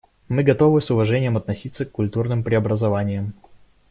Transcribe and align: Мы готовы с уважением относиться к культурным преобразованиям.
Мы 0.29 0.41
готовы 0.41 0.81
с 0.81 0.89
уважением 0.89 1.37
относиться 1.37 1.85
к 1.85 1.91
культурным 1.91 2.41
преобразованиям. 2.43 3.33